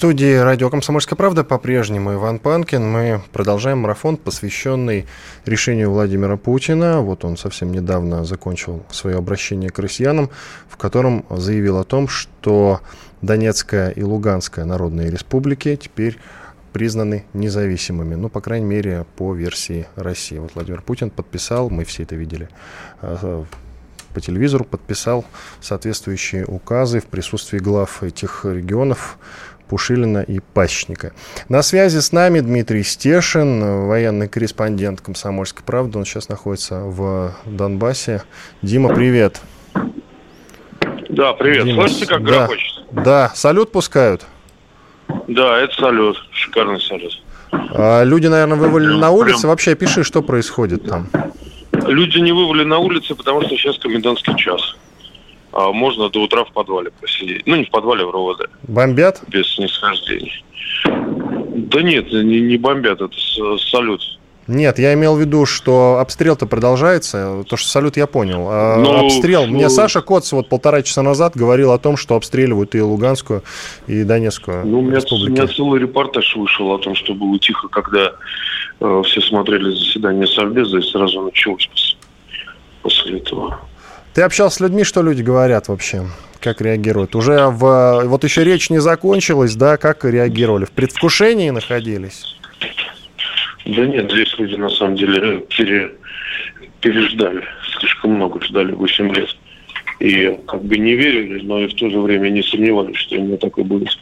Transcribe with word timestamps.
Студии 0.00 0.34
радио 0.34 0.70
«Комсомольская 0.70 1.14
правда» 1.14 1.44
по-прежнему 1.44 2.14
Иван 2.14 2.38
Панкин. 2.38 2.82
Мы 2.82 3.20
продолжаем 3.32 3.80
марафон, 3.80 4.16
посвященный 4.16 5.04
решению 5.44 5.90
Владимира 5.90 6.38
Путина. 6.38 7.02
Вот 7.02 7.22
он 7.26 7.36
совсем 7.36 7.70
недавно 7.70 8.24
закончил 8.24 8.82
свое 8.90 9.18
обращение 9.18 9.68
к 9.68 9.78
россиянам, 9.78 10.30
в 10.70 10.78
котором 10.78 11.26
заявил 11.28 11.76
о 11.76 11.84
том, 11.84 12.08
что 12.08 12.80
Донецкая 13.20 13.90
и 13.90 14.02
Луганская 14.02 14.64
народные 14.64 15.10
республики 15.10 15.76
теперь 15.76 16.16
признаны 16.72 17.26
независимыми, 17.34 18.14
ну, 18.14 18.30
по 18.30 18.40
крайней 18.40 18.64
мере, 18.64 19.04
по 19.16 19.34
версии 19.34 19.86
России. 19.96 20.38
Вот 20.38 20.52
Владимир 20.54 20.80
Путин 20.80 21.10
подписал, 21.10 21.68
мы 21.68 21.84
все 21.84 22.04
это 22.04 22.14
видели, 22.14 22.48
а, 23.02 23.44
по 24.14 24.20
телевизору, 24.22 24.64
подписал 24.64 25.26
соответствующие 25.60 26.46
указы 26.46 27.00
в 27.00 27.04
присутствии 27.04 27.58
глав 27.58 28.02
этих 28.02 28.46
регионов, 28.46 29.18
Пушилина 29.70 30.22
и 30.22 30.40
Пащника. 30.40 31.12
На 31.48 31.62
связи 31.62 32.00
с 32.00 32.10
нами 32.10 32.40
Дмитрий 32.40 32.82
Стешин, 32.82 33.86
военный 33.86 34.26
корреспондент 34.26 35.00
«Комсомольской 35.00 35.64
правды». 35.64 35.96
Он 35.96 36.04
сейчас 36.04 36.28
находится 36.28 36.80
в 36.80 37.36
Донбассе. 37.46 38.24
Дима, 38.62 38.92
привет. 38.92 39.40
Да, 41.08 41.34
привет. 41.34 41.66
Дима, 41.66 41.86
Слышите, 41.86 42.06
как 42.06 42.24
да, 42.24 42.30
грохочет? 42.30 42.84
Да. 42.90 43.30
Салют 43.36 43.70
пускают? 43.70 44.26
Да, 45.28 45.60
это 45.60 45.72
салют. 45.74 46.16
Шикарный 46.32 46.80
салют. 46.80 47.22
А 47.52 48.02
люди, 48.02 48.26
наверное, 48.26 48.58
вывалили 48.58 48.98
на 48.98 49.10
улице. 49.10 49.46
Вообще, 49.46 49.76
пиши, 49.76 50.02
что 50.02 50.20
происходит 50.20 50.84
там. 50.84 51.06
Люди 51.86 52.18
не 52.18 52.32
вывели 52.32 52.64
на 52.64 52.78
улице, 52.78 53.14
потому 53.14 53.42
что 53.42 53.50
сейчас 53.50 53.78
комендантский 53.78 54.36
час 54.36 54.74
а 55.52 55.72
можно 55.72 56.08
до 56.08 56.22
утра 56.22 56.44
в 56.44 56.52
подвале 56.52 56.90
посидеть. 57.00 57.46
Ну, 57.46 57.56
не 57.56 57.64
в 57.64 57.70
подвале, 57.70 58.04
в 58.04 58.10
РОВД. 58.10 58.48
Бомбят? 58.62 59.22
Без 59.28 59.54
снисхождений. 59.54 60.44
Да 60.84 61.82
нет, 61.82 62.12
не, 62.12 62.40
не 62.40 62.56
бомбят, 62.56 63.00
это 63.00 63.14
салют. 63.58 64.02
Нет, 64.50 64.80
я 64.80 64.94
имел 64.94 65.14
в 65.14 65.20
виду, 65.20 65.46
что 65.46 65.98
обстрел-то 66.00 66.46
продолжается. 66.46 67.44
То, 67.48 67.56
что 67.56 67.68
салют 67.68 67.96
я 67.96 68.08
понял. 68.08 68.48
А 68.50 68.78
ну, 68.78 69.06
обстрел. 69.06 69.46
Ну... 69.46 69.52
Мне 69.52 69.70
Саша 69.70 70.00
Коц 70.00 70.32
вот 70.32 70.48
полтора 70.48 70.82
часа 70.82 71.02
назад 71.02 71.36
говорил 71.36 71.70
о 71.70 71.78
том, 71.78 71.96
что 71.96 72.16
обстреливают 72.16 72.74
и 72.74 72.80
Луганскую, 72.80 73.44
и 73.86 74.02
Донецкую 74.02 74.66
Ну, 74.66 74.80
у 74.80 74.82
меня, 74.82 74.98
у 75.08 75.28
меня 75.28 75.46
целый 75.46 75.80
репортаж 75.80 76.34
вышел 76.34 76.72
о 76.72 76.78
том, 76.78 76.96
что 76.96 77.14
было 77.14 77.38
тихо, 77.38 77.68
когда 77.68 78.12
э, 78.80 79.02
все 79.04 79.20
смотрели 79.20 79.70
заседание 79.70 80.26
Совбеза, 80.26 80.78
и 80.78 80.82
сразу 80.82 81.22
началось 81.22 81.68
после 82.82 83.18
этого. 83.18 83.60
Ты 84.14 84.22
общался 84.22 84.56
с 84.56 84.60
людьми, 84.60 84.84
что 84.84 85.02
люди 85.02 85.22
говорят 85.22 85.68
вообще? 85.68 86.06
Как 86.40 86.60
реагируют? 86.60 87.14
Уже 87.14 87.46
в... 87.46 88.02
Вот 88.06 88.24
еще 88.24 88.44
речь 88.44 88.70
не 88.70 88.80
закончилась, 88.80 89.54
да? 89.54 89.76
Как 89.76 90.04
реагировали? 90.04 90.64
В 90.64 90.72
предвкушении 90.72 91.50
находились? 91.50 92.36
Да 93.66 93.86
нет, 93.86 94.10
здесь 94.10 94.34
люди 94.38 94.56
на 94.56 94.68
самом 94.70 94.96
деле 94.96 95.44
пере... 95.56 95.92
переждали. 96.80 97.44
Слишком 97.78 98.14
много 98.14 98.42
ждали, 98.42 98.72
8 98.72 99.14
лет. 99.14 99.36
И 100.00 100.38
как 100.48 100.64
бы 100.64 100.78
не 100.78 100.94
верили, 100.94 101.42
но 101.42 101.60
и 101.60 101.68
в 101.68 101.74
то 101.74 101.90
же 101.90 102.00
время 102.00 102.30
не 102.30 102.42
сомневались, 102.42 102.96
что 102.96 103.16
именно 103.16 103.36
так 103.36 103.58
и 103.58 103.62
будет. 103.62 103.96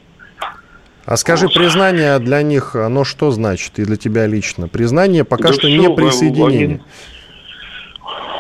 А 1.05 1.17
скажи, 1.17 1.47
вот. 1.47 1.55
признание 1.55 2.19
для 2.19 2.43
них, 2.43 2.77
оно 2.77 3.03
что 3.05 3.31
значит 3.31 3.79
и 3.79 3.85
для 3.85 3.97
тебя 3.97 4.27
лично? 4.27 4.69
Признание 4.69 5.25
пока 5.25 5.49
да 5.49 5.55
что 5.55 5.67
все, 5.67 5.77
не 5.77 5.95
присоединение. 5.95 6.81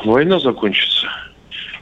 Война 0.04 0.38
закончится. 0.38 0.97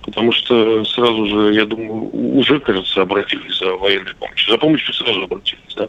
Потому 0.06 0.32
что 0.32 0.84
сразу 0.84 1.26
же, 1.26 1.54
я 1.54 1.66
думаю, 1.66 2.10
уже, 2.38 2.60
кажется, 2.60 3.02
обратились 3.02 3.58
за 3.58 3.72
военной 3.72 4.14
помощью. 4.14 4.52
За 4.52 4.58
помощью 4.58 4.94
сразу 4.94 5.22
обратились, 5.22 5.74
да, 5.76 5.88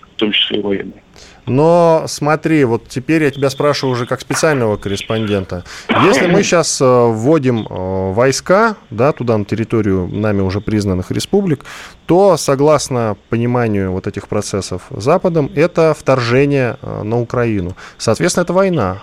в 0.00 0.16
том 0.16 0.32
числе 0.32 0.58
и 0.58 0.62
военные. 0.62 1.02
Но 1.46 2.04
смотри, 2.06 2.64
вот 2.64 2.88
теперь 2.88 3.22
я 3.22 3.30
тебя 3.30 3.50
спрашиваю 3.50 3.92
уже 3.92 4.06
как 4.06 4.20
специального 4.20 4.76
корреспондента. 4.76 5.64
Если 6.04 6.26
мы 6.26 6.42
сейчас 6.42 6.80
э, 6.80 6.84
вводим 6.84 7.66
э, 7.68 8.12
войска 8.12 8.76
да, 8.90 9.12
туда, 9.12 9.36
на 9.36 9.44
территорию 9.44 10.08
нами 10.08 10.40
уже 10.40 10.60
признанных 10.60 11.10
республик, 11.10 11.64
то, 12.06 12.36
согласно 12.36 13.16
пониманию 13.28 13.92
вот 13.92 14.06
этих 14.06 14.28
процессов 14.28 14.84
Западом, 14.90 15.50
это 15.54 15.94
вторжение 15.98 16.78
э, 16.80 17.02
на 17.02 17.20
Украину. 17.20 17.76
Соответственно, 17.98 18.44
это 18.44 18.52
война. 18.54 19.02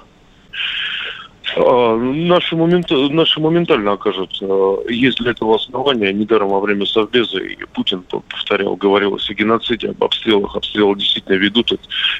А, 1.58 1.96
наши, 1.98 2.56
момент, 2.56 2.90
наши 2.90 3.40
моментально 3.40 3.94
окажут. 3.94 4.42
Есть 4.90 5.20
для 5.20 5.32
этого 5.32 5.56
основания. 5.56 6.14
Недаром 6.14 6.50
во 6.50 6.60
время 6.60 6.86
Совбеза 6.86 7.40
и 7.40 7.58
Путин 7.74 8.04
повторял, 8.04 8.76
говорил 8.76 9.16
о 9.16 9.34
геноциде, 9.34 9.90
об 9.90 10.04
обстрелах. 10.04 10.56
Обстрелы 10.56 10.98
действительно 10.98 11.36
ведут, 11.36 11.74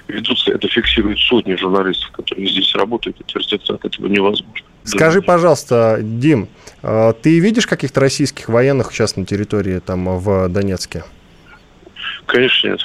ведутся. 0.08 0.52
Это 0.52 0.68
фиксируют 0.68 1.20
сотни 1.20 1.56
журналистов, 1.56 2.12
которые 2.12 2.48
здесь 2.48 2.74
работают, 2.76 3.20
и 3.20 3.24
твердятся 3.24 3.76
от 3.76 3.86
этого 3.86 4.08
невозможно. 4.08 4.66
Скажи, 4.84 5.22
пожалуйста, 5.22 6.00
Дим, 6.02 6.50
а, 6.82 7.14
ты 7.14 7.40
видишь 7.40 7.68
каких-то 7.68 8.00
российских 8.00 8.50
военных 8.50 8.92
сейчас 8.92 9.16
на 9.16 9.26
территории 9.26 9.80
там 9.80 10.18
в 10.18 10.50
Донецке? 10.50 11.04
Конечно, 12.26 12.70
нет. 12.70 12.82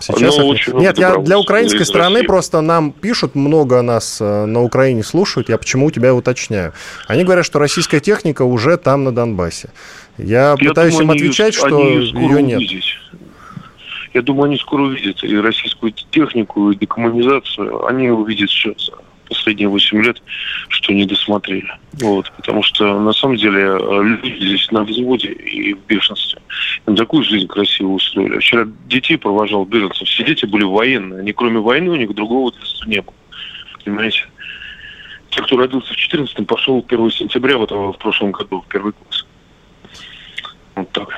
Сейчас 0.00 0.36
ну, 0.36 0.48
очень 0.48 0.74
Нет, 0.74 0.98
я 0.98 1.16
для 1.16 1.38
украинской 1.38 1.84
стороны 1.84 2.16
России. 2.16 2.26
просто 2.26 2.60
нам 2.60 2.92
пишут, 2.92 3.34
много 3.34 3.82
нас 3.82 4.18
э, 4.20 4.44
на 4.44 4.62
Украине 4.62 5.02
слушают, 5.02 5.48
я 5.48 5.58
почему 5.58 5.86
у 5.86 5.90
тебя 5.90 6.14
уточняю. 6.14 6.72
Они 7.06 7.24
говорят, 7.24 7.46
что 7.46 7.58
российская 7.58 8.00
техника 8.00 8.42
уже 8.42 8.76
там 8.76 9.04
на 9.04 9.14
Донбассе. 9.14 9.70
Я, 10.18 10.56
я 10.58 10.68
пытаюсь 10.68 10.94
думаю, 10.94 11.04
им 11.04 11.10
отвечать, 11.12 11.54
что 11.54 11.80
ее 11.80 12.42
нет. 12.42 12.58
Увидеть. 12.58 12.98
Я 14.14 14.22
думаю, 14.22 14.44
они 14.44 14.56
скоро 14.56 14.82
увидят 14.82 15.22
и 15.22 15.36
российскую 15.36 15.92
технику, 15.92 16.70
и 16.70 16.76
декоммунизацию. 16.76 17.86
Они 17.86 18.10
увидят 18.10 18.48
сейчас 18.48 18.90
последние 19.28 19.68
8 19.68 20.02
лет, 20.02 20.22
что 20.68 20.92
не 20.92 21.04
досмотрели. 21.04 21.70
Вот, 21.94 22.32
потому 22.36 22.62
что 22.62 22.98
на 22.98 23.12
самом 23.12 23.36
деле 23.36 23.60
э, 23.60 24.02
люди 24.02 24.46
здесь 24.46 24.70
на 24.70 24.84
взводе 24.84 25.32
и 25.32 25.74
в 25.74 25.78
бешенстве. 25.86 26.40
Им 26.86 26.96
такую 26.96 27.24
жизнь 27.24 27.46
красиво 27.46 27.88
устроили. 27.88 28.38
Вчера 28.38 28.66
детей 28.86 29.16
провожал 29.16 29.64
беженцев. 29.64 30.08
Все 30.08 30.24
дети 30.24 30.46
были 30.46 30.64
военные. 30.64 31.20
Они 31.20 31.32
кроме 31.32 31.58
войны 31.58 31.90
у 31.90 31.96
них 31.96 32.14
другого 32.14 32.52
детства 32.52 32.88
не 32.88 33.00
было. 33.00 33.14
Понимаете? 33.84 34.26
Те, 35.30 35.42
кто 35.42 35.56
родился 35.56 35.92
в 35.92 35.96
14-м, 35.96 36.46
пошел 36.46 36.84
1 36.86 37.10
сентября 37.10 37.58
в, 37.58 37.64
этого, 37.64 37.92
в 37.92 37.98
прошлом 37.98 38.32
году 38.32 38.62
в 38.62 38.72
первый 38.72 38.92
класс. 38.92 39.26
Вот 40.74 40.90
так. 40.92 41.08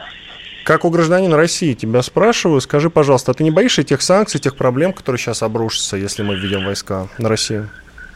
Как 0.64 0.84
у 0.84 0.90
гражданина 0.90 1.36
России 1.36 1.72
тебя 1.72 2.02
спрашиваю, 2.02 2.60
скажи, 2.60 2.90
пожалуйста, 2.90 3.30
а 3.30 3.34
ты 3.34 3.42
не 3.42 3.50
боишься 3.50 3.84
тех 3.84 4.02
санкций, 4.02 4.38
тех 4.38 4.54
проблем, 4.54 4.92
которые 4.92 5.18
сейчас 5.18 5.42
обрушатся, 5.42 5.96
если 5.96 6.22
мы 6.22 6.36
введем 6.36 6.66
войска 6.66 7.08
на 7.16 7.30
Россию? 7.30 7.70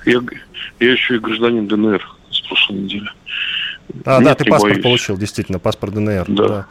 Я, 0.05 0.21
я 0.81 0.93
еще 0.93 1.17
и 1.17 1.19
гражданин 1.19 1.67
ДНР 1.67 2.07
с 2.31 2.41
прошлой 2.41 2.79
недели. 2.79 3.09
А, 4.05 4.19
Нет, 4.19 4.25
да, 4.25 4.35
ты 4.35 4.45
паспорт 4.45 4.73
боюсь. 4.75 4.85
получил, 4.85 5.17
действительно, 5.17 5.59
паспорт 5.59 5.95
ДНР. 5.95 6.25
Да. 6.29 6.49
да. 6.49 6.67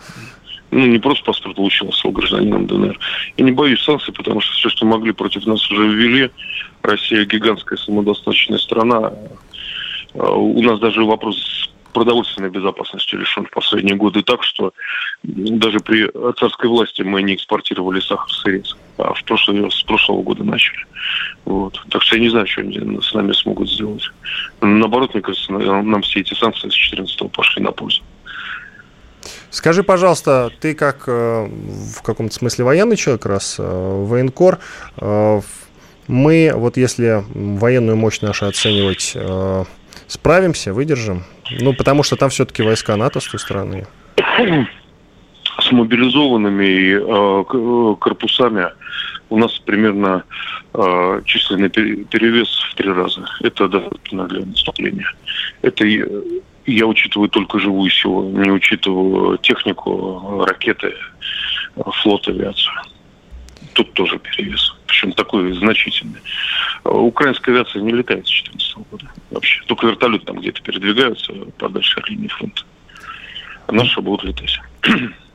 Ну, 0.71 0.85
не 0.85 0.99
просто 0.99 1.25
паспорт 1.25 1.55
получил, 1.55 1.89
а 1.89 1.91
стал 1.91 2.11
гражданином 2.11 2.65
ДНР. 2.65 2.97
Я 3.37 3.45
не 3.45 3.51
боюсь 3.51 3.83
санкций, 3.83 4.13
потому 4.13 4.39
что 4.39 4.53
все, 4.53 4.69
что 4.69 4.85
могли 4.85 5.11
против 5.11 5.45
нас 5.45 5.69
уже 5.69 5.87
ввели. 5.87 6.31
Россия 6.81 7.25
гигантская 7.25 7.77
самодостаточная 7.77 8.57
страна. 8.57 9.13
А, 10.13 10.31
у 10.31 10.61
нас 10.61 10.79
даже 10.79 11.03
вопрос 11.03 11.69
продовольственной 11.91 12.49
безопасностью 12.49 13.19
решен 13.19 13.45
в 13.45 13.51
последние 13.51 13.95
годы 13.95 14.23
так, 14.23 14.43
что 14.43 14.73
даже 15.23 15.79
при 15.79 16.09
царской 16.39 16.69
власти 16.69 17.01
мы 17.01 17.21
не 17.21 17.35
экспортировали 17.35 17.99
сахар 17.99 18.31
сырец, 18.31 18.77
а 19.01 19.13
в 19.13 19.23
прошлый, 19.23 19.69
с 19.71 19.83
прошлого 19.83 20.21
года 20.21 20.43
начали. 20.43 20.85
Вот. 21.45 21.81
Так 21.89 22.01
что 22.03 22.15
я 22.15 22.21
не 22.21 22.29
знаю, 22.29 22.47
что 22.47 22.61
они 22.61 22.99
с 23.01 23.13
нами 23.13 23.31
смогут 23.33 23.69
сделать. 23.69 24.03
Наоборот, 24.61 25.13
мне 25.13 25.21
кажется, 25.21 25.51
нам 25.51 26.01
все 26.01 26.21
эти 26.21 26.33
санкции 26.33 26.69
с 26.69 26.73
14 26.73 27.31
пошли 27.31 27.63
на 27.63 27.71
пользу. 27.71 28.01
Скажи, 29.49 29.83
пожалуйста, 29.83 30.49
ты 30.61 30.73
как 30.73 31.03
э, 31.07 31.45
в 31.97 32.01
каком-то 32.03 32.33
смысле 32.33 32.63
военный 32.63 32.95
человек, 32.95 33.25
раз 33.25 33.57
э, 33.59 33.63
военкор, 33.63 34.59
э, 34.97 35.41
мы, 36.07 36.51
вот 36.55 36.77
если 36.77 37.23
военную 37.33 37.97
мощь 37.97 38.21
нашу 38.21 38.47
оценивать, 38.47 39.15
справимся, 40.07 40.73
выдержим? 40.73 41.23
Ну, 41.59 41.73
потому 41.73 42.03
что 42.03 42.15
там 42.15 42.29
все-таки 42.29 42.63
войска 42.63 42.95
НАТО 42.97 43.19
с 43.19 43.27
той 43.27 43.39
стороны. 43.39 43.87
С 45.71 45.73
мобилизованными 45.73 46.99
э, 46.99 47.95
корпусами 47.95 48.67
у 49.29 49.37
нас 49.37 49.57
примерно 49.59 50.25
э, 50.73 51.21
численный 51.23 51.69
перевес 51.69 52.49
в 52.49 52.75
три 52.75 52.91
раза. 52.91 53.25
Это 53.39 53.69
достаточно 53.69 54.27
для 54.27 54.45
наступления. 54.45 55.09
Это 55.61 55.85
я 56.65 56.85
учитываю 56.85 57.29
только 57.29 57.57
живую 57.57 57.89
силу, 57.89 58.29
не 58.31 58.51
учитываю 58.51 59.37
технику, 59.37 60.43
ракеты, 60.45 60.93
флот, 62.01 62.27
авиацию. 62.27 62.75
Тут 63.71 63.93
тоже 63.93 64.19
перевес. 64.19 64.75
Причем 64.87 65.13
такой 65.13 65.53
значительный. 65.53 66.19
Украинская 66.83 67.55
авиация 67.55 67.81
не 67.81 67.93
летает 67.93 68.27
с 68.27 68.43
2014 68.43 68.75
года 68.91 69.05
вообще. 69.29 69.63
Только 69.67 69.87
вертолеты 69.87 70.25
там 70.25 70.41
где-то 70.41 70.61
передвигаются 70.63 71.31
подальше 71.57 71.97
от 72.01 72.09
линии 72.09 72.27
фронта. 72.27 72.63
А 73.67 73.71
наши 73.71 74.01
будут 74.01 74.25
летать. 74.25 74.59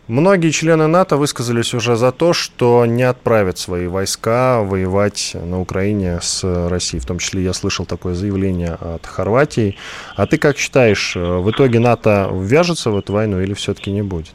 Многие 0.09 0.53
члены 0.53 0.87
НАТО 0.87 1.17
высказались 1.17 1.75
уже 1.75 1.97
за 1.97 2.13
то, 2.13 2.33
что 2.33 2.87
не 2.87 3.03
отправят 3.03 3.59
свои 3.59 3.89
войска 3.89 4.63
воевать 4.63 5.33
на 5.35 5.61
Украине 5.61 6.21
с 6.23 6.45
Россией. 6.69 7.01
В 7.01 7.07
том 7.07 7.19
числе 7.19 7.43
я 7.43 7.53
слышал 7.53 7.85
такое 7.87 8.15
заявление 8.15 8.75
от 8.75 9.05
Хорватии. 9.05 9.77
А 10.15 10.27
ты 10.27 10.39
как 10.39 10.59
считаешь, 10.59 11.17
в 11.17 11.51
итоге 11.51 11.81
НАТО 11.81 12.31
ввяжется 12.33 12.93
в 12.93 12.99
эту 12.99 13.15
войну 13.15 13.41
или 13.41 13.53
все-таки 13.55 13.91
не 13.91 14.03
будет? 14.03 14.35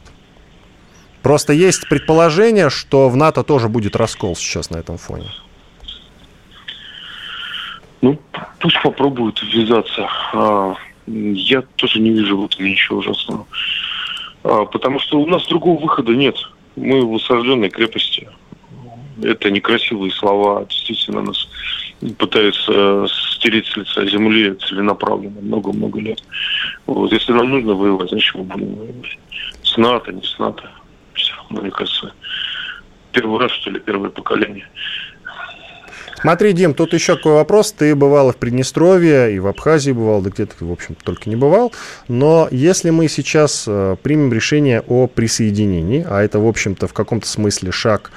Просто 1.22 1.54
есть 1.54 1.88
предположение, 1.88 2.68
что 2.68 3.08
в 3.08 3.16
НАТО 3.16 3.42
тоже 3.42 3.70
будет 3.70 3.96
раскол 3.96 4.36
сейчас 4.36 4.68
на 4.68 4.76
этом 4.76 4.98
фоне. 4.98 5.30
Ну, 8.02 8.20
пусть 8.58 8.82
попробуют 8.82 9.40
ввязаться. 9.42 10.06
А, 10.34 10.74
я 11.06 11.62
тоже 11.76 11.98
не 12.00 12.10
вижу 12.10 12.36
в 12.36 12.44
этом 12.44 12.66
ничего 12.66 12.98
ужасного. 12.98 13.46
А, 14.44 14.64
потому 14.64 14.98
что 14.98 15.20
у 15.20 15.26
нас 15.26 15.46
другого 15.46 15.80
выхода 15.80 16.12
нет. 16.12 16.36
Мы 16.76 17.04
в 17.06 17.14
осажденной 17.14 17.70
крепости. 17.70 18.28
Это 19.22 19.50
некрасивые 19.50 20.10
слова. 20.10 20.64
Действительно, 20.68 21.22
нас 21.22 21.48
пытаются 22.18 22.72
э, 22.74 23.06
стереть 23.34 23.66
с 23.66 23.76
лица 23.76 24.04
земли 24.06 24.54
целенаправленно 24.54 25.40
много-много 25.40 26.00
лет. 26.00 26.22
Вот. 26.86 27.12
Если 27.12 27.32
нам 27.32 27.50
нужно 27.50 27.74
воевать, 27.74 28.08
значит 28.08 28.34
мы 28.34 28.42
будем 28.44 28.74
воевать. 28.74 29.18
С 29.62 29.76
НАТО, 29.76 30.12
не 30.12 30.22
с 30.22 30.38
НАТО. 30.38 30.68
Все, 31.14 31.34
мне 31.50 31.70
кажется, 31.70 32.12
первый 33.12 33.38
раз, 33.38 33.52
что 33.52 33.70
ли, 33.70 33.78
первое 33.78 34.10
поколение. 34.10 34.66
Смотри, 36.22 36.52
Дим, 36.52 36.72
тут 36.72 36.94
еще 36.94 37.16
такой 37.16 37.32
вопрос. 37.32 37.72
Ты 37.72 37.96
бывал 37.96 38.30
в 38.30 38.36
Приднестровье, 38.36 39.34
и 39.34 39.40
в 39.40 39.48
Абхазии 39.48 39.90
бывал, 39.90 40.22
да 40.22 40.30
где-то, 40.30 40.54
в 40.64 40.70
общем 40.70 40.94
только 41.02 41.28
не 41.28 41.34
бывал. 41.34 41.72
Но 42.06 42.46
если 42.52 42.90
мы 42.90 43.08
сейчас 43.08 43.64
э, 43.66 43.96
примем 44.00 44.32
решение 44.32 44.82
о 44.86 45.08
присоединении, 45.08 46.06
а 46.08 46.22
это, 46.22 46.38
в 46.38 46.46
общем-то, 46.46 46.86
в 46.86 46.92
каком-то 46.92 47.26
смысле 47.26 47.72
шаг 47.72 48.12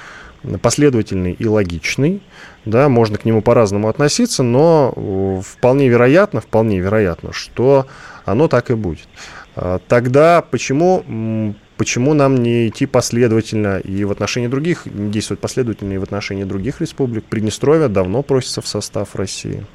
последовательный 0.62 1.32
и 1.32 1.46
логичный, 1.48 2.22
да, 2.64 2.88
можно 2.88 3.18
к 3.18 3.24
нему 3.24 3.42
по-разному 3.42 3.88
относиться, 3.88 4.44
но 4.44 4.92
э, 4.94 5.40
вполне 5.44 5.88
вероятно, 5.88 6.40
вполне 6.40 6.78
вероятно, 6.78 7.32
что 7.32 7.88
оно 8.24 8.46
так 8.46 8.70
и 8.70 8.74
будет. 8.74 9.08
А 9.56 9.80
тогда 9.88 10.42
почему 10.42 11.56
Почему 11.76 12.14
нам 12.14 12.36
не 12.36 12.68
идти 12.68 12.86
последовательно 12.86 13.78
и 13.78 14.04
в 14.04 14.10
отношении 14.10 14.48
других, 14.48 14.86
не 14.86 15.10
действовать 15.10 15.40
последовательно 15.40 15.92
и 15.92 15.98
в 15.98 16.02
отношении 16.02 16.44
других 16.44 16.80
республик? 16.80 17.24
Приднестровье 17.24 17.88
давно 17.88 18.22
просится 18.22 18.62
в 18.62 18.66
состав 18.66 19.14
России. 19.14 19.66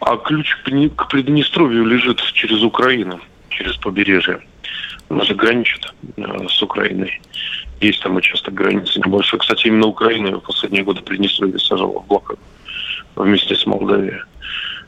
А 0.00 0.16
ключ 0.16 0.56
к 0.64 1.08
Приднестровью 1.08 1.84
лежит 1.84 2.20
через 2.34 2.62
Украину, 2.62 3.20
через 3.48 3.76
побережье. 3.76 4.40
Она 5.08 5.24
же 5.24 5.34
граничит 5.34 5.92
э, 6.16 6.22
с 6.48 6.62
Украиной. 6.62 7.20
Есть 7.80 8.02
там 8.02 8.16
участок 8.16 8.54
границы 8.54 9.00
небольшой. 9.04 9.40
Кстати, 9.40 9.66
именно 9.66 9.86
Украина 9.86 10.38
в 10.38 10.40
последние 10.40 10.84
годы 10.84 11.02
Приднестровье 11.02 11.58
сажала 11.58 12.00
в 12.00 12.06
блокаду 12.06 12.40
вместе 13.16 13.54
с 13.54 13.66
Молдавией. 13.66 14.22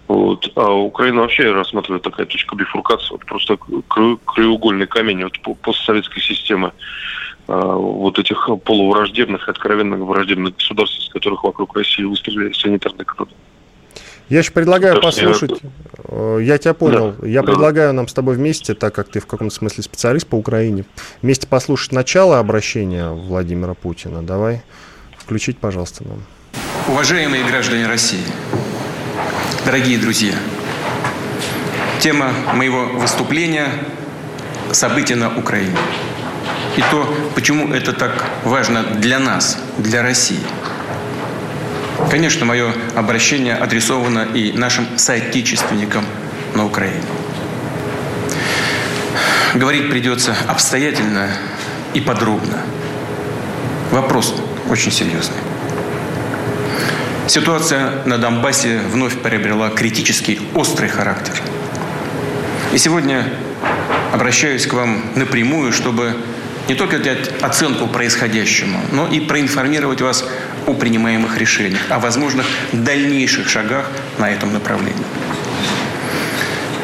Вот. 0.09 0.51
А 0.55 0.71
Украина 0.71 1.23
вообще 1.23 1.51
рассматривает 1.51 2.03
такая 2.03 2.27
точка 2.27 2.57
бифуркации, 2.57 3.11
вот 3.11 3.25
просто 3.25 3.57
краеугольный 4.27 4.87
камень 4.87 5.25
вот 5.25 5.59
постсоветской 5.61 6.21
системы 6.21 6.73
а, 7.49 7.75
вот 7.75 8.19
этих 8.19 8.49
полувраждебных, 8.65 9.49
откровенно 9.49 9.97
враждебных 9.97 10.57
государств, 10.57 10.99
из 10.99 11.09
которых 11.09 11.45
вокруг 11.45 11.77
России 11.77 12.05
выстрелили 12.05 12.53
санитарные 12.53 13.05
кордоны. 13.05 13.31
Я 14.29 14.39
еще 14.39 14.53
предлагаю 14.53 14.95
Потому 14.95 15.13
послушать. 15.13 15.63
Я... 15.63 15.71
Э, 16.05 16.39
я 16.41 16.59
тебя 16.59 16.73
понял. 16.73 17.15
Да, 17.19 17.27
я 17.27 17.43
да. 17.43 17.47
предлагаю 17.47 17.93
нам 17.93 18.09
с 18.09 18.15
тобой 18.15 18.37
вместе, 18.37 18.75
так 18.75 18.95
как 18.95 19.09
ты 19.09 19.21
в 19.21 19.27
каком-то 19.27 19.55
смысле 19.55 19.83
специалист 19.83 20.27
по 20.27 20.37
Украине, 20.37 20.87
вместе 21.21 21.47
послушать 21.47 21.93
начало 21.93 22.39
обращения 22.39 23.11
Владимира 23.11 23.75
Путина. 23.75 24.23
Давай 24.23 24.63
включить, 25.19 25.59
пожалуйста, 25.59 26.05
нам. 26.05 26.23
Уважаемые 26.89 27.45
граждане 27.45 27.87
России, 27.87 28.25
Дорогие 29.65 29.99
друзья, 29.99 30.35
тема 32.01 32.33
моего 32.55 32.85
выступления– 32.85 33.69
события 34.75 35.15
на 35.15 35.37
Украине. 35.37 35.77
И 36.77 36.83
то, 36.91 37.13
почему 37.35 37.73
это 37.73 37.93
так 37.93 38.25
важно 38.45 38.83
для 38.83 39.19
нас, 39.19 39.59
для 39.79 40.03
России. 40.03 40.41
Конечно, 42.11 42.45
мое 42.45 42.73
обращение 42.95 43.55
адресовано 43.55 44.27
и 44.35 44.53
нашим 44.53 44.99
соотечественникам 44.99 46.05
на 46.55 46.67
Украине. 46.67 47.03
Говорить 49.55 49.89
придется 49.89 50.35
обстоятельно 50.49 51.31
и 51.95 52.01
подробно. 52.01 52.59
Вопрос 53.93 54.35
очень 54.69 54.91
серьезный. 54.91 55.37
Ситуация 57.27 58.05
на 58.05 58.19
Донбассе 58.19 58.81
вновь 58.93 59.19
приобрела 59.19 59.71
критический, 59.71 60.41
острый 60.55 60.89
характер. 60.89 61.33
И 62.75 62.79
сегодня 62.79 63.27
обращаюсь 64.13 64.67
к 64.67 64.75
вам 64.75 65.03
напрямую, 65.15 65.73
чтобы 65.73 66.15
не 66.69 66.75
только 66.75 66.99
дать 66.99 67.43
оценку 67.43 67.87
происходящему, 67.87 68.79
но 68.93 69.07
и 69.07 69.21
проинформировать 69.21 70.03
вас 70.03 70.25
о 70.67 70.75
принимаемых 70.75 71.39
решениях, 71.39 71.81
о 71.89 71.99
возможных 71.99 72.47
дальнейших 72.73 73.49
шагах 73.49 73.91
на 74.19 74.31
этом 74.31 74.53
направлении. 74.53 75.05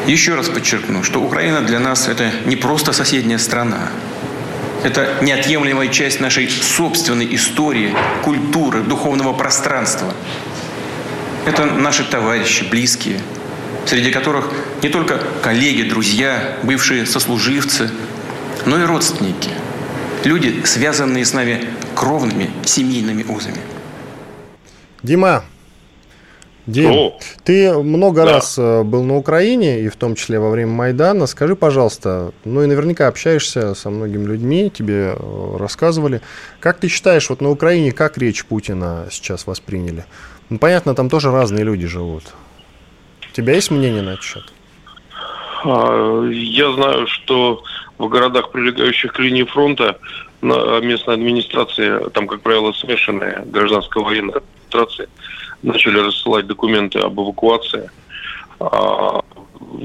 Еще 0.07 0.33
раз 0.33 0.49
подчеркну, 0.49 1.03
что 1.03 1.21
Украина 1.21 1.61
для 1.61 1.79
нас 1.79 2.07
это 2.07 2.31
не 2.45 2.55
просто 2.55 2.93
соседняя 2.93 3.37
страна, 3.37 3.89
это 4.83 5.17
неотъемлемая 5.21 5.89
часть 5.89 6.19
нашей 6.19 6.49
собственной 6.49 7.35
истории, 7.35 7.93
культуры, 8.23 8.81
духовного 8.81 9.33
пространства. 9.33 10.13
Это 11.45 11.65
наши 11.65 12.03
товарищи, 12.03 12.63
близкие, 12.69 13.19
среди 13.85 14.11
которых 14.11 14.51
не 14.81 14.89
только 14.89 15.19
коллеги, 15.41 15.83
друзья, 15.83 16.57
бывшие 16.63 17.05
сослуживцы, 17.05 17.91
но 18.65 18.79
и 18.81 18.85
родственники. 18.85 19.49
Люди, 20.23 20.63
связанные 20.65 21.25
с 21.25 21.33
нами 21.33 21.67
кровными 21.95 22.49
семейными 22.65 23.23
узами. 23.23 23.57
Дима, 25.03 25.43
Дим, 26.71 26.91
О, 26.91 27.19
ты 27.43 27.73
много 27.73 28.23
да. 28.23 28.33
раз 28.33 28.57
э, 28.57 28.83
был 28.83 29.03
на 29.03 29.17
Украине, 29.17 29.81
и 29.81 29.89
в 29.89 29.95
том 29.95 30.15
числе 30.15 30.39
во 30.39 30.49
время 30.49 30.71
Майдана. 30.71 31.27
Скажи, 31.27 31.55
пожалуйста, 31.55 32.31
ну 32.45 32.63
и 32.63 32.65
наверняка 32.65 33.07
общаешься 33.07 33.75
со 33.75 33.89
многими 33.89 34.25
людьми, 34.25 34.69
тебе 34.69 35.15
э, 35.15 35.57
рассказывали. 35.57 36.21
Как 36.59 36.77
ты 36.77 36.87
считаешь, 36.87 37.29
вот 37.29 37.41
на 37.41 37.49
Украине 37.49 37.91
как 37.91 38.17
речь 38.17 38.45
Путина 38.45 39.07
сейчас 39.11 39.47
восприняли? 39.47 40.05
Ну, 40.49 40.59
понятно, 40.59 40.95
там 40.95 41.09
тоже 41.09 41.31
разные 41.31 41.63
люди 41.63 41.87
живут. 41.87 42.23
У 43.29 43.33
тебя 43.33 43.53
есть 43.53 43.71
мнение 43.71 44.01
на 44.01 44.11
этот 44.11 44.23
счет? 44.23 44.43
А, 45.63 46.25
я 46.29 46.71
знаю, 46.73 47.07
что 47.07 47.63
в 47.97 48.07
городах, 48.07 48.51
прилегающих 48.51 49.13
к 49.13 49.19
линии 49.19 49.43
фронта, 49.43 49.97
местная 50.41 51.15
администрация, 51.15 52.09
там, 52.09 52.27
как 52.27 52.41
правило, 52.41 52.71
смешанная 52.73 53.43
гражданско-военная 53.45 54.41
администрация, 54.41 55.07
начали 55.63 55.99
рассылать 55.99 56.47
документы 56.47 56.99
об 56.99 57.19
эвакуации. 57.19 57.89
А, 58.59 59.21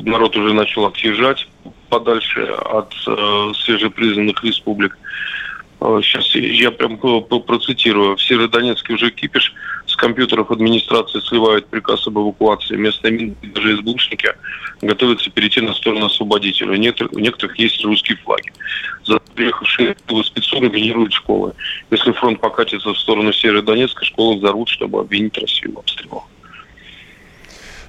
народ 0.02 0.36
уже 0.36 0.52
начал 0.52 0.86
отъезжать 0.86 1.48
подальше 1.88 2.42
от 2.42 2.92
э, 3.06 3.52
свежепризнанных 3.54 4.42
республик. 4.42 4.98
Сейчас 6.02 6.34
а, 6.34 6.38
я 6.38 6.70
прям 6.72 6.98
процитирую. 6.98 8.16
В 8.16 8.22
Северодонецке 8.22 8.94
уже 8.94 9.10
кипиш 9.10 9.54
с 9.86 9.94
компьютеров 9.94 10.50
администрации 10.50 11.20
сливают 11.20 11.68
приказ 11.68 12.06
об 12.08 12.18
эвакуации. 12.18 12.76
Местные 12.76 13.12
мины, 13.12 13.36
даже 13.42 13.76
СБУшники 13.76 14.34
готовятся 14.82 15.30
перейти 15.30 15.60
на 15.60 15.74
сторону 15.74 16.06
освободителя. 16.06 16.72
У 16.72 16.76
некоторых, 16.76 17.12
у 17.12 17.20
некоторых 17.20 17.56
есть 17.58 17.84
русские 17.84 18.16
флаги. 18.18 18.52
За 19.04 19.20
приехавшие 19.36 19.96
спецуры 20.24 20.68
минируют 20.70 21.12
школы. 21.12 21.52
Если 21.90 22.10
фронт 22.12 22.40
покатится 22.40 22.92
в 22.92 22.98
сторону 22.98 23.32
Северодонецка, 23.32 24.04
школы 24.04 24.38
взорвут, 24.38 24.68
чтобы 24.68 25.00
обвинить 25.00 25.38
Россию 25.38 25.74
в 25.74 25.78
обстрелах. 25.78 26.24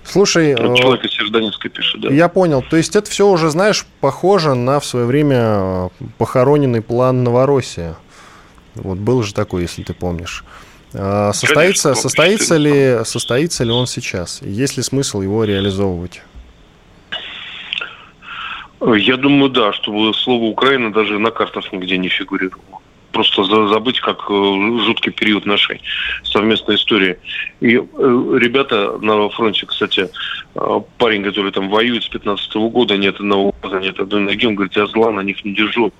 Слушай, 0.09 0.51
э, 0.53 0.75
человек 0.75 1.03
из 1.03 1.11
Северодонецка 1.11 1.69
пишет, 1.69 2.01
да. 2.01 2.09
Я 2.09 2.29
понял. 2.29 2.63
То 2.67 2.77
есть 2.77 2.95
это 2.95 3.09
все 3.09 3.27
уже, 3.27 3.49
знаешь, 3.49 3.85
похоже 3.99 4.55
на 4.55 4.79
в 4.79 4.85
свое 4.85 5.05
время 5.05 5.37
э, 5.39 5.89
похороненный 6.17 6.81
план 6.81 7.23
Новороссия. 7.23 7.97
Вот 8.75 8.97
был 8.97 9.23
же 9.23 9.33
такой, 9.33 9.63
если 9.63 9.83
ты 9.83 9.93
помнишь. 9.93 10.45
А, 10.93 11.33
состоится, 11.33 11.89
Конечно, 11.89 12.01
состоится, 12.01 12.57
ли, 12.57 12.99
состоится 13.03 13.63
ли 13.63 13.71
он 13.71 13.87
сейчас? 13.87 14.41
Есть 14.41 14.77
ли 14.77 14.83
смысл 14.83 15.21
его 15.21 15.43
реализовывать? 15.43 16.21
Я 18.79 19.17
думаю, 19.17 19.49
да, 19.49 19.73
чтобы 19.73 20.13
слово 20.13 20.43
Украина 20.45 20.93
даже 20.93 21.17
на 21.19 21.31
картах 21.31 21.71
нигде 21.73 21.97
не 21.97 22.09
фигурировало 22.09 22.79
просто 23.11 23.43
забыть, 23.67 23.99
как 23.99 24.25
э, 24.29 24.33
жуткий 24.85 25.11
период 25.11 25.45
нашей 25.45 25.81
совместной 26.23 26.75
истории. 26.75 27.17
И 27.61 27.75
э, 27.75 27.79
ребята 28.39 28.97
на 29.01 29.29
фронте, 29.29 29.65
кстати, 29.65 30.09
э, 30.55 30.81
парень, 30.97 31.23
который 31.23 31.51
там 31.51 31.69
воюет 31.69 32.03
с 32.03 32.07
15 32.09 32.55
-го 32.55 32.69
года, 32.69 32.97
нет 32.97 33.15
одного 33.15 33.53
глаза, 33.61 33.79
нет 33.79 33.99
одной 33.99 34.21
ноги, 34.21 34.45
он 34.45 34.55
говорит, 34.55 34.75
я 34.75 34.85
зла 34.87 35.11
на 35.11 35.21
них 35.21 35.43
не 35.45 35.53
держу. 35.53 35.91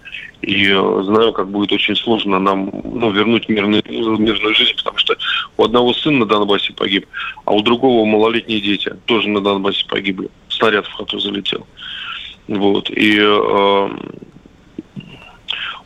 И 0.42 0.68
знаю, 1.04 1.34
как 1.34 1.50
будет 1.50 1.72
очень 1.72 1.96
сложно 1.96 2.40
нам 2.40 2.70
ну, 2.84 3.12
вернуть 3.12 3.50
мирный, 3.50 3.82
мирную 3.88 4.54
жизнь, 4.54 4.76
потому 4.76 4.98
что 4.98 5.16
у 5.58 5.64
одного 5.64 5.94
сын 5.94 6.20
на 6.20 6.26
Донбассе 6.26 6.74
погиб, 6.74 7.08
а 7.46 7.54
у 7.54 7.62
другого 7.62 8.06
малолетние 8.06 8.62
дети 8.62 8.94
тоже 9.06 9.30
на 9.30 9.42
Донбассе 9.42 9.86
погибли. 9.88 10.30
Снаряд 10.50 10.86
в 10.86 10.94
хату 10.94 11.20
залетел. 11.20 11.66
Вот. 12.48 12.90
И 12.90 13.18
э, 13.20 13.90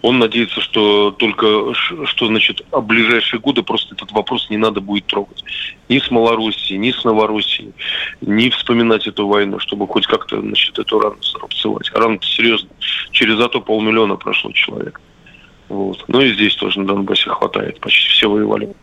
он 0.02 0.20
надеется, 0.20 0.62
что 0.62 1.12
только, 1.12 1.74
что 1.74 2.28
значит, 2.28 2.66
в 2.72 2.82
ближайшие 2.82 3.40
годы 3.40 3.62
просто 3.62 3.94
этот 3.96 4.12
вопрос 4.12 4.50
не 4.50 4.58
надо 4.58 4.82
будет 4.82 5.06
трогать. 5.06 5.44
Ни 5.90 6.00
с 6.00 6.10
Малоруссией, 6.10 6.80
ни 6.80 6.92
с 6.92 7.04
Новороссией, 7.04 7.74
не 8.22 8.50
вспоминать 8.50 9.08
эту 9.08 9.28
войну, 9.28 9.60
чтобы 9.60 9.88
хоть 9.88 10.08
как-то, 10.08 10.42
значит, 10.42 10.78
эту 10.80 11.00
рану 11.00 11.22
зарубцевать. 11.22 11.92
Рана-то 11.94 12.26
серьезно. 12.26 12.70
Через 13.12 13.38
зато 13.38 13.62
полмиллиона 13.62 14.16
прошло 14.16 14.52
человек. 14.52 15.00
Вот. 15.70 16.04
Ну 16.08 16.20
и 16.22 16.34
здесь 16.34 16.56
тоже 16.56 16.80
на 16.80 16.88
Донбассе 16.88 17.30
хватает. 17.30 17.80
Почти 17.80 18.10
все 18.10 18.30
воевали. 18.30 18.74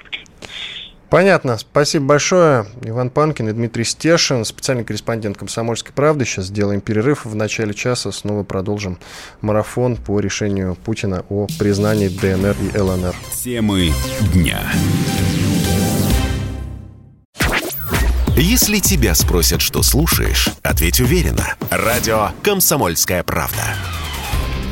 Понятно. 1.10 1.56
Спасибо 1.56 2.04
большое. 2.06 2.66
Иван 2.82 3.10
Панкин 3.10 3.48
и 3.48 3.52
Дмитрий 3.52 3.84
Стешин, 3.84 4.44
специальный 4.44 4.84
корреспондент 4.84 5.38
«Комсомольской 5.38 5.92
правды». 5.92 6.24
Сейчас 6.24 6.46
сделаем 6.46 6.80
перерыв. 6.80 7.24
В 7.24 7.34
начале 7.34 7.72
часа 7.72 8.12
снова 8.12 8.42
продолжим 8.44 8.98
марафон 9.40 9.96
по 9.96 10.20
решению 10.20 10.76
Путина 10.76 11.24
о 11.28 11.46
признании 11.58 12.08
ДНР 12.08 12.56
и 12.74 12.78
ЛНР. 12.78 13.14
Темы 13.42 13.92
дня. 14.34 14.60
Если 18.36 18.78
тебя 18.78 19.14
спросят, 19.14 19.60
что 19.60 19.82
слушаешь, 19.82 20.48
ответь 20.62 21.00
уверенно. 21.00 21.54
Радио 21.70 22.30
«Комсомольская 22.44 23.24
правда». 23.24 23.62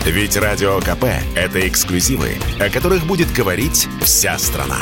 Ведь 0.05 0.37
Радио 0.37 0.79
КП– 0.81 1.05
это 1.35 1.67
эксклюзивы, 1.67 2.35
о 2.61 2.71
которых 2.71 3.07
будет 3.07 3.33
говорить 3.33 3.89
вся 4.03 4.39
страна. 4.39 4.79